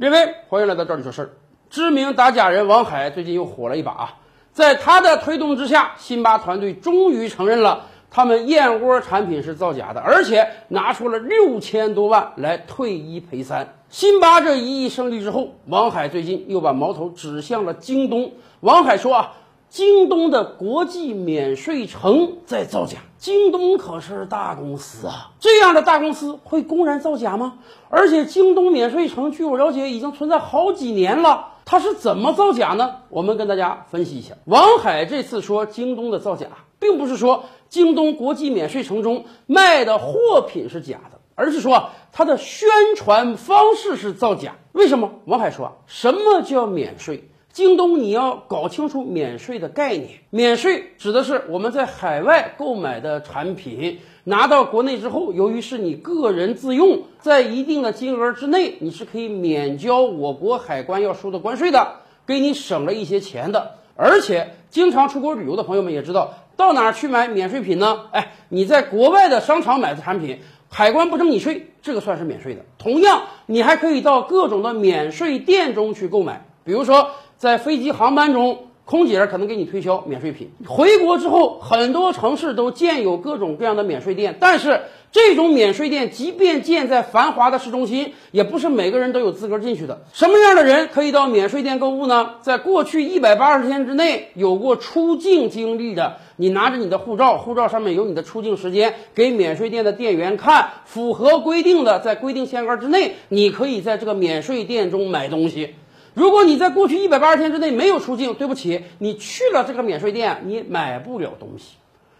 [0.00, 1.30] 列位，欢迎来到这里说事儿。
[1.68, 4.14] 知名打假人王海最近又火了一把啊，
[4.50, 13.74] 在他的推动之下，辛巴团队终于承认了他们燕窝产品是造假的，而且拿出了六千多万来退一赔三。
[13.90, 18.32] 辛巴这一役胜利之后，王海最近又把矛头指向了京东。
[18.60, 19.32] 王海说啊。
[19.70, 27.58] 京东的国际免税城在造假，京东可是大公司啊，这样的大公司会公然造假吗？
[27.88, 32.96] 而且京东免税城，据我了解已经存在好几年了，它是怎么造假呢？
[33.10, 34.34] 我们跟大家分析一下。
[34.44, 36.48] 王海这次说京东的造假，
[36.80, 44.56] 并不是说京东国际免税城中卖的货品是假的，而是说它的宣传方式是造假。
[44.72, 45.12] 为什么？
[45.26, 47.28] 王海说，什么叫免税？
[47.52, 50.20] 京东，你要搞清楚免税的概念。
[50.30, 63.78] 免税指的是我们在海外购买的产品拿到国内之后，由于是你个人自用，在一定的金额之内，你是可以免交我国海关要收的关税的，给你省了一些钱的。
[63.96, 68.02] 而且，经常出国旅游的朋友们也知道，到哪儿去买免税品呢？
[68.12, 72.64] 哎，你在国外的商场买的产品，海关不征你税，这个算是免税的。
[72.78, 77.10] 同样，你还可以到各种的免税店中去购买，比如说。
[77.40, 80.50] 在飞机航班中，空姐可能给你推销免税品。
[80.66, 90.02] 回国之后，很多城市都建有各种各样的免税店，但是这种免税店即便建在繁华的市中心，也不是每个人都有资格进去的。
[90.12, 92.32] 什么样的人可以到免税店购物呢？
[92.42, 105.76] 在过去一百八十天之内有过出境经历的，你拿着你的护照，护照上面有你的出境时间，给免税店的店员看，符合规定的，在规定限额之内，你可以在这个免税店中买东西。
[106.14, 111.76] 如果你在过去一百八十天之内没有出境，对不起，你去了这个免税店，你买不了东西。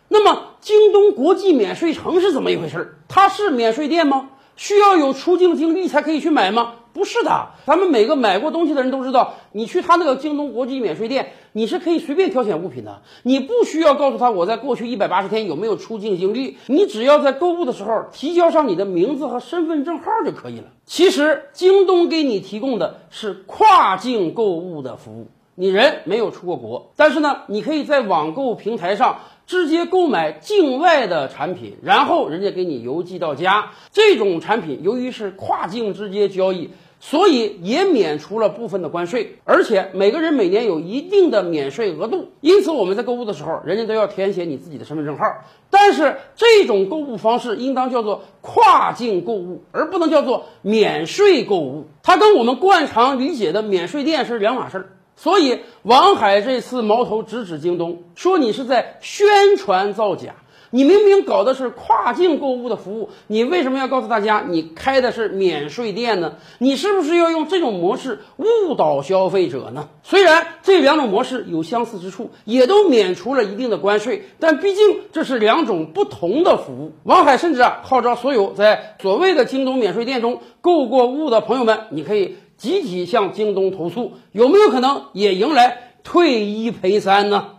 [0.09, 2.97] 那么，京东国际免税城是怎么一回事？
[3.09, 4.31] 它是免税店吗？
[4.57, 6.75] 需要有出境经历才可以去买吗？
[7.01, 20.65] 不是的，咱们每个买过东西的人都知道，你去他那个京东国际免税店，你是可以随便挑选物品的，你不需要告诉他我在过去一百八十天有没有出境经历，你只要在购物的时候提交上你的名字和身份证号就可以了。
[20.85, 29.21] 其实，京东给你提供的是跨境购物的服务，你人没有出过国，但是呢，你可以在网购平台上。
[29.47, 33.73] 直接购买境外的产品，然后人家给你邮寄到家。
[33.91, 36.71] 这种产品由于是跨境直接交易，
[37.03, 42.29] 所以也免除了部分的关税，而且每个人每年有一定的免税额度。
[42.43, 45.25] 因此我们在购物的时候，人家都要填写你自己的身份证号。
[45.71, 51.87] 但是这种购物方式应当叫做跨境购物，而不能叫做免税购物。
[52.03, 54.93] 它跟我们惯常理解的免税店是两码事儿。
[55.17, 60.35] 所以，王海这次矛头直指京东，说你是在宣传造假。
[60.71, 66.35] 你明明搞的是跨境购物的服务，你为什么要告诉大家你开的是免税店呢？
[66.59, 69.89] 你是不是要用这种模式误导消费者呢？
[70.03, 76.93] 虽然这两种模式有相似之处，也都免除了一定的关税，但毕竟这是两种不同的服务。
[77.03, 82.37] 王海甚至啊号召所有在所谓的京东免税店中购过物的朋友们，你可以。
[82.61, 87.53] 集体向京东投诉，有没有可能也迎来退一赔三呢？